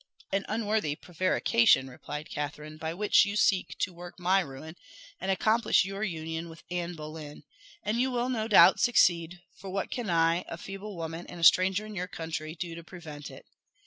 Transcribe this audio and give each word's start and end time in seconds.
"An 0.31 0.47
unworthy 0.49 0.95
prevarication," 0.95 1.87
replied 1.87 2.27
Catherine, 2.31 2.77
"by 2.77 2.91
which 2.91 3.23
you 3.23 3.35
seek 3.35 3.77
to 3.81 3.93
work 3.93 4.19
my 4.19 4.39
ruin, 4.39 4.75
and 5.19 5.29
accomplish 5.29 5.85
your 5.85 6.03
union 6.03 6.49
with 6.49 6.63
Anne 6.71 6.95
Boleyn. 6.95 7.43
And 7.83 8.01
you 8.01 8.09
will 8.09 8.27
no 8.29 8.47
doubt 8.47 8.79
succeed; 8.79 9.41
for 9.53 9.69
what 9.69 9.91
can 9.91 10.09
I, 10.09 10.43
a 10.47 10.57
feeble 10.57 10.95
woman, 10.97 11.27
and 11.27 11.39
a 11.39 11.43
stranger 11.43 11.85
in 11.85 11.93
your 11.93 12.07
country, 12.07 12.55
do 12.55 12.73
to 12.73 12.83
prevent 12.83 13.29
it? 13.29 13.45